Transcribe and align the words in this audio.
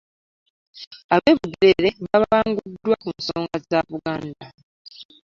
Ab'e 1.15 1.31
Bugerere 1.39 1.89
babanguddwa 2.09 2.93
ku 3.01 3.09
nsonga 3.17 3.55
za 3.69 3.79
Buganda 3.89 4.45